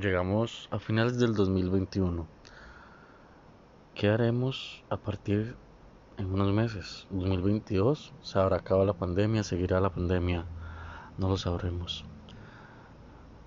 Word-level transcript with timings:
Llegamos 0.00 0.66
a 0.70 0.78
finales 0.78 1.18
del 1.18 1.34
2021. 1.34 2.26
¿Qué 3.94 4.08
haremos 4.08 4.82
a 4.88 4.96
partir 4.96 5.54
en 6.16 6.32
unos 6.32 6.54
meses? 6.54 7.06
2022 7.10 8.14
se 8.22 8.38
habrá 8.38 8.56
acabado 8.56 8.86
la 8.86 8.94
pandemia, 8.94 9.42
seguirá 9.42 9.78
la 9.78 9.92
pandemia, 9.92 10.46
no 11.18 11.28
lo 11.28 11.36
sabremos. 11.36 12.06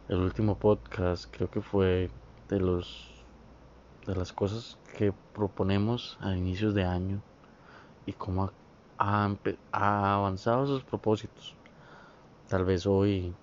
El 0.07 0.19
último 0.19 0.59
podcast 0.59 1.25
creo 1.35 1.49
que 1.49 1.61
fue 1.61 2.11
de 2.49 2.59
los 2.59 3.09
de 4.05 4.15
las 4.15 4.31
cosas 4.31 4.77
que 4.95 5.11
proponemos 5.33 6.19
a 6.21 6.35
inicios 6.35 6.75
de 6.75 6.83
año 6.83 7.23
y 8.05 8.13
cómo 8.13 8.51
ha, 8.99 9.35
ha 9.71 10.13
avanzado 10.13 10.65
esos 10.65 10.83
propósitos. 10.83 11.55
Tal 12.47 12.63
vez 12.63 12.85
hoy 12.85 13.33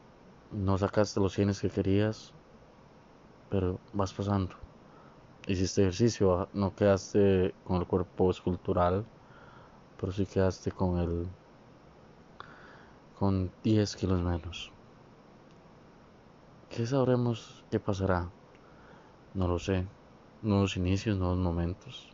no 0.52 0.79
sacaste 0.79 1.18
los 1.18 1.32
cienes 1.32 1.61
que 1.61 1.70
querías, 1.70 2.34
pero 3.51 3.79
vas 3.93 4.13
pasando. 4.14 4.54
Hiciste 5.46 5.82
ejercicio, 5.82 6.49
no 6.54 6.75
quedaste 6.75 7.54
con 7.64 7.77
el 7.77 7.86
cuerpo 7.86 8.31
escultural, 8.31 9.04
pero 9.99 10.13
sí 10.13 10.25
quedaste 10.25 10.71
con 10.71 10.99
el 10.99 11.27
con 13.18 13.50
10 13.63 13.96
kilos 13.96 14.22
menos. 14.22 14.72
¿Qué 16.71 16.86
sabremos 16.86 17.64
qué 17.71 17.79
pasará? 17.79 18.31
No 19.35 19.46
lo 19.46 19.58
sé. 19.58 19.85
Nuevos 20.41 20.77
inicios, 20.77 21.19
nuevos 21.19 21.36
momentos. 21.36 22.08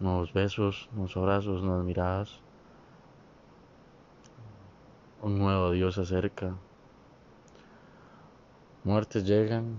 Nuevos 0.00 0.32
besos, 0.32 0.88
nuevos 0.92 1.16
abrazos, 1.16 1.62
nuevas 1.62 1.84
miradas. 1.84 2.40
Un 5.22 5.38
nuevo 5.38 5.70
Dios 5.70 5.94
se 5.94 6.00
acerca. 6.00 6.56
Muertes 8.84 9.24
llegan. 9.24 9.78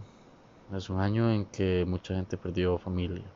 Es 0.73 0.89
un 0.89 0.99
año 0.99 1.29
en 1.29 1.45
que 1.45 1.85
mucha 1.87 2.15
gente 2.15 2.37
perdió 2.37 2.79
familias. 2.79 3.29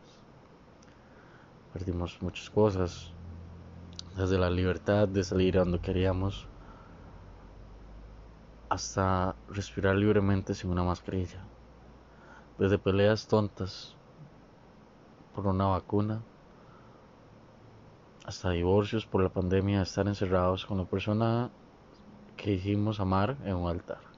Perdimos 1.71 2.19
muchas 2.23 2.49
cosas. 2.49 3.13
Desde 4.17 4.39
la 4.39 4.49
libertad 4.49 5.08
de 5.08 5.23
salir 5.23 5.58
a 5.58 5.59
donde 5.59 5.77
queríamos 5.77 6.47
hasta 8.67 9.35
respirar 9.47 9.95
libremente 9.95 10.55
sin 10.55 10.71
una 10.71 10.83
mascarilla. 10.83 11.43
Desde 12.58 12.80
peleas 12.80 13.27
tontas 13.27 13.95
por 15.36 15.45
una 15.45 15.67
vacuna 15.67 16.23
hasta 18.25 18.49
divorcios 18.49 19.05
por 19.05 19.21
la 19.21 19.30
pandemia, 19.30 19.83
estar 19.83 20.08
encerrados 20.08 20.65
con 20.65 20.80
la 20.80 20.86
persona 20.86 21.52
que 22.38 22.49
dijimos 22.49 22.99
amar 22.99 23.38
en 23.43 23.55
un 23.55 23.69
altar. 23.69 24.08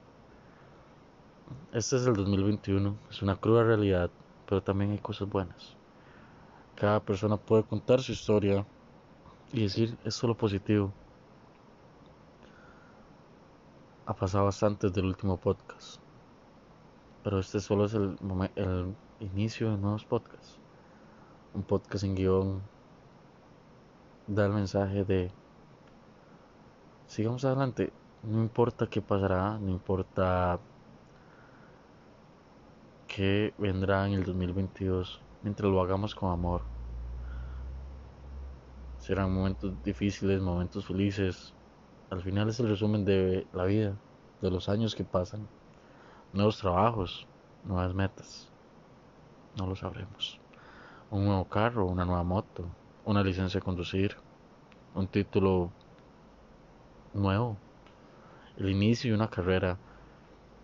Este 1.72 1.96
es 1.96 2.06
el 2.06 2.14
2021, 2.14 2.96
es 3.10 3.22
una 3.22 3.36
cruda 3.36 3.64
realidad, 3.64 4.10
pero 4.46 4.62
también 4.62 4.90
hay 4.90 4.98
cosas 4.98 5.28
buenas. 5.28 5.76
Cada 6.76 7.00
persona 7.00 7.36
puede 7.36 7.62
contar 7.64 8.02
su 8.02 8.12
historia 8.12 8.66
y 9.52 9.62
decir 9.62 9.96
esto 10.04 10.08
es 10.08 10.22
lo 10.24 10.36
positivo. 10.36 10.92
Ha 14.06 14.14
pasado 14.14 14.44
bastante 14.44 14.88
desde 14.88 15.00
el 15.00 15.06
último 15.06 15.38
podcast, 15.38 16.00
pero 17.24 17.38
este 17.38 17.60
solo 17.60 17.86
es 17.86 17.94
el, 17.94 18.16
el 18.56 18.94
inicio 19.20 19.70
de 19.70 19.78
nuevos 19.78 20.04
podcasts. 20.04 20.58
Un 21.54 21.62
podcast 21.62 22.04
en 22.04 22.14
guion 22.14 22.62
da 24.26 24.46
el 24.46 24.52
mensaje 24.52 25.04
de 25.04 25.30
sigamos 27.06 27.44
adelante, 27.44 27.92
no 28.22 28.40
importa 28.42 28.86
qué 28.86 29.02
pasará, 29.02 29.58
no 29.58 29.70
importa 29.70 30.58
que 33.12 33.52
vendrá 33.58 34.06
en 34.06 34.14
el 34.14 34.24
2022 34.24 35.20
mientras 35.42 35.70
lo 35.70 35.82
hagamos 35.82 36.14
con 36.14 36.32
amor. 36.32 36.62
Serán 38.96 39.34
momentos 39.34 39.74
difíciles, 39.84 40.40
momentos 40.40 40.86
felices. 40.86 41.52
Al 42.08 42.22
final 42.22 42.48
es 42.48 42.58
el 42.60 42.70
resumen 42.70 43.04
de 43.04 43.46
la 43.52 43.64
vida, 43.64 43.96
de 44.40 44.50
los 44.50 44.70
años 44.70 44.94
que 44.94 45.04
pasan. 45.04 45.46
Nuevos 46.32 46.56
trabajos, 46.56 47.26
nuevas 47.64 47.92
metas. 47.92 48.48
No 49.58 49.66
lo 49.66 49.76
sabremos. 49.76 50.40
Un 51.10 51.26
nuevo 51.26 51.44
carro, 51.44 51.84
una 51.84 52.06
nueva 52.06 52.22
moto, 52.22 52.64
una 53.04 53.22
licencia 53.22 53.60
de 53.60 53.64
conducir, 53.64 54.16
un 54.94 55.06
título 55.06 55.70
nuevo, 57.12 57.58
el 58.56 58.70
inicio 58.70 59.10
de 59.10 59.16
una 59.16 59.28
carrera 59.28 59.76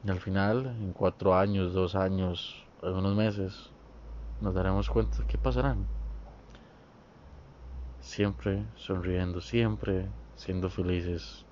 y 0.04 0.10
al 0.10 0.20
final, 0.20 0.66
en 0.66 0.92
cuatro 0.92 1.36
años, 1.36 1.72
dos 1.72 1.94
años, 1.94 2.64
algunos 2.82 3.16
meses, 3.16 3.70
nos 4.41 4.54
daremos 4.54 4.88
cuenta 4.88 5.25
qué 5.26 5.38
pasarán. 5.38 5.86
Siempre 8.00 8.64
sonriendo, 8.76 9.41
siempre 9.41 10.06
siendo 10.36 10.70
felices. 10.70 11.44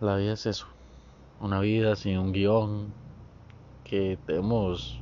La 0.00 0.16
vida 0.16 0.32
es 0.32 0.46
eso, 0.46 0.66
una 1.40 1.60
vida 1.60 1.96
sin 1.96 2.18
un 2.18 2.32
guion 2.32 2.92
que 3.84 4.18
debemos 4.26 5.00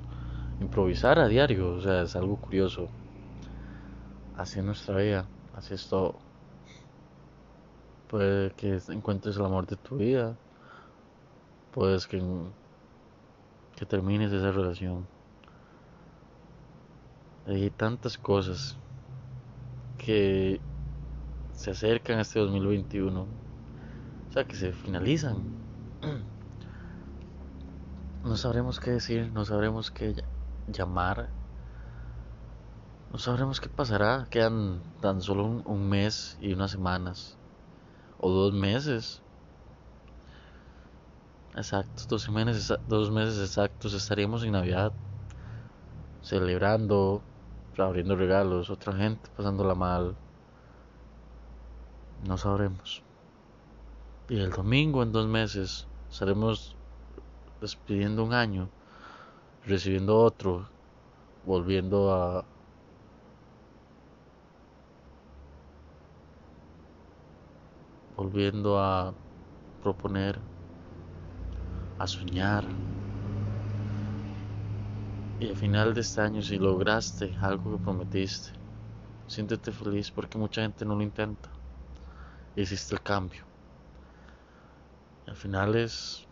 improvisar 0.60 1.18
a 1.18 1.28
diario, 1.28 1.74
o 1.74 1.80
sea, 1.80 2.02
es 2.02 2.14
algo 2.14 2.36
curioso. 2.36 2.88
Así 4.36 4.58
es 4.58 4.64
nuestra 4.64 4.96
vida, 4.96 5.26
así 5.54 5.74
es 5.74 5.88
todo. 5.88 6.25
Puede 8.08 8.52
que 8.52 8.80
encuentres 8.88 9.36
el 9.36 9.44
amor 9.44 9.66
de 9.66 9.76
tu 9.76 9.96
vida. 9.96 10.36
Puedes 11.72 12.06
que, 12.06 12.22
que 13.74 13.84
termines 13.84 14.32
esa 14.32 14.52
relación. 14.52 15.06
Hay 17.46 17.70
tantas 17.70 18.16
cosas 18.16 18.76
que 19.98 20.60
se 21.52 21.72
acercan 21.72 22.18
a 22.18 22.22
este 22.22 22.38
2021. 22.38 23.22
O 23.22 24.32
sea, 24.32 24.44
que 24.44 24.54
se 24.54 24.72
finalizan. 24.72 25.38
No 28.22 28.36
sabremos 28.36 28.78
qué 28.78 28.92
decir, 28.92 29.32
no 29.32 29.44
sabremos 29.44 29.90
qué 29.90 30.14
llamar. 30.68 31.28
No 33.12 33.18
sabremos 33.18 33.60
qué 33.60 33.68
pasará. 33.68 34.28
Quedan 34.30 34.80
tan 35.00 35.20
solo 35.22 35.44
un, 35.44 35.62
un 35.66 35.88
mes 35.88 36.38
y 36.40 36.52
unas 36.52 36.70
semanas 36.70 37.36
o 38.18 38.30
dos 38.30 38.52
meses. 38.52 39.22
Exacto, 41.54 42.04
dos 42.08 42.28
meses, 42.28 42.72
dos 42.86 43.10
meses 43.10 43.38
exactos 43.38 43.94
estaríamos 43.94 44.42
en 44.44 44.52
Navidad, 44.52 44.92
celebrando, 46.22 47.22
abriendo 47.78 48.14
regalos, 48.14 48.68
otra 48.68 48.92
gente 48.92 49.30
pasándola 49.36 49.74
mal. 49.74 50.14
No 52.26 52.36
sabremos. 52.36 53.02
Y 54.28 54.38
el 54.40 54.50
domingo 54.50 55.02
en 55.02 55.12
dos 55.12 55.26
meses 55.26 55.86
estaremos 56.10 56.74
despidiendo 57.60 58.24
un 58.24 58.34
año, 58.34 58.68
recibiendo 59.64 60.18
otro, 60.18 60.68
volviendo 61.46 62.12
a 62.12 62.44
volviendo 68.16 68.78
a 68.78 69.14
proponer, 69.82 70.38
a 71.98 72.06
soñar. 72.06 72.64
Y 75.38 75.48
al 75.48 75.56
final 75.56 75.92
de 75.92 76.00
este 76.00 76.20
año, 76.22 76.40
si 76.40 76.56
lograste 76.56 77.36
algo 77.40 77.76
que 77.76 77.84
prometiste, 77.84 78.50
siéntete 79.26 79.70
feliz 79.70 80.10
porque 80.10 80.38
mucha 80.38 80.62
gente 80.62 80.84
no 80.84 80.94
lo 80.94 81.02
intenta. 81.02 81.50
Hiciste 82.56 82.94
el 82.94 83.02
cambio. 83.02 83.44
Al 85.26 85.36
final 85.36 85.74
es 85.76 86.26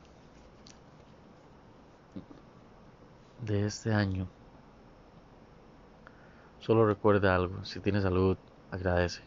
de 3.42 3.66
este 3.66 3.92
año. 3.92 4.26
Solo 6.60 6.86
recuerda 6.86 7.34
algo, 7.34 7.62
si 7.66 7.78
tienes 7.80 8.04
salud, 8.04 8.38
agradece. 8.70 9.20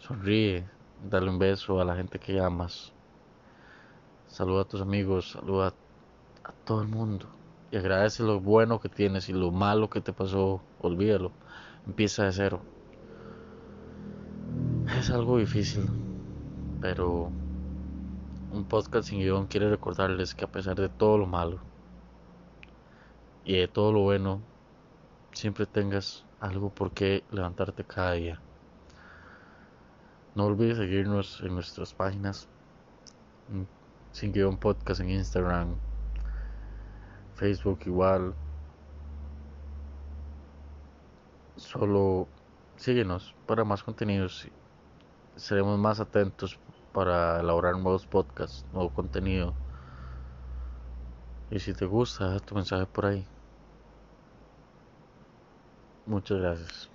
Sonríe, 0.00 0.68
Dale 1.02 1.28
un 1.28 1.38
beso 1.38 1.80
a 1.80 1.84
la 1.84 1.96
gente 1.96 2.18
que 2.18 2.40
amas. 2.40 2.92
Saluda 4.26 4.62
a 4.62 4.64
tus 4.64 4.80
amigos, 4.80 5.32
saluda 5.32 5.74
a 6.44 6.52
todo 6.64 6.82
el 6.82 6.88
mundo. 6.88 7.26
Y 7.70 7.76
agradece 7.76 8.22
lo 8.22 8.40
bueno 8.40 8.80
que 8.80 8.88
tienes 8.88 9.28
y 9.28 9.32
lo 9.32 9.50
malo 9.50 9.90
que 9.90 10.00
te 10.00 10.12
pasó, 10.12 10.60
olvídalo. 10.80 11.32
Empieza 11.86 12.24
de 12.24 12.32
cero. 12.32 12.60
Es 14.98 15.10
algo 15.10 15.38
difícil, 15.38 15.88
pero 16.80 17.30
un 18.52 18.64
podcast 18.64 19.08
sin 19.08 19.18
guion 19.18 19.46
quiere 19.46 19.68
recordarles 19.68 20.34
que 20.34 20.44
a 20.44 20.52
pesar 20.52 20.76
de 20.76 20.88
todo 20.88 21.18
lo 21.18 21.26
malo 21.26 21.58
y 23.44 23.56
de 23.56 23.68
todo 23.68 23.92
lo 23.92 24.00
bueno, 24.00 24.40
siempre 25.32 25.66
tengas 25.66 26.24
algo 26.40 26.70
por 26.70 26.92
qué 26.92 27.24
levantarte 27.30 27.84
cada 27.84 28.12
día. 28.12 28.40
No 30.34 30.46
olvides 30.46 30.78
seguirnos 30.78 31.40
en 31.42 31.54
nuestras 31.54 31.94
páginas. 31.94 32.48
sin 34.10 34.32
guion 34.32 34.56
podcast 34.56 35.00
en 35.00 35.10
Instagram, 35.10 35.76
Facebook 37.34 37.80
igual. 37.86 38.34
Solo 41.56 42.26
síguenos 42.76 43.34
para 43.46 43.64
más 43.64 43.82
contenidos. 43.84 44.48
Seremos 45.36 45.78
más 45.78 46.00
atentos 46.00 46.58
para 46.92 47.40
elaborar 47.40 47.74
nuevos 47.74 48.06
podcasts, 48.06 48.64
nuevo 48.72 48.90
contenido. 48.90 49.54
Y 51.50 51.60
si 51.60 51.74
te 51.74 51.86
gusta, 51.86 52.40
tu 52.40 52.54
mensaje 52.54 52.86
por 52.86 53.06
ahí. 53.06 53.26
Muchas 56.06 56.38
gracias. 56.38 56.93